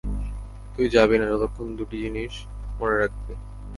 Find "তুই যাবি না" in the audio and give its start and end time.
0.73-1.25